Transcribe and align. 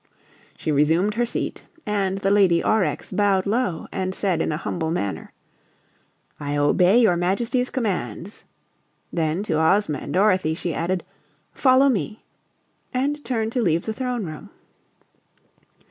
She 0.57 0.71
resumed 0.71 1.13
her 1.13 1.27
seat 1.27 1.67
and 1.85 2.17
the 2.17 2.31
Lady 2.31 2.63
Aurex 2.63 3.11
bowed 3.15 3.45
low 3.45 3.85
and 3.91 4.15
said 4.15 4.41
in 4.41 4.51
a 4.51 4.57
humble 4.57 4.89
manner: 4.89 5.31
"I 6.39 6.57
obey 6.57 6.97
your 6.97 7.15
Majesty's 7.15 7.69
commands." 7.69 8.43
Then 9.13 9.43
to 9.43 9.59
Ozma 9.61 9.99
and 9.99 10.11
Dorothy 10.11 10.55
she 10.55 10.73
added, 10.73 11.03
"Follow 11.53 11.87
me," 11.87 12.25
and 12.91 13.23
turned 13.23 13.51
to 13.51 13.61
leave 13.61 13.85
the 13.85 13.93
throne 13.93 14.25
room. 14.25 14.49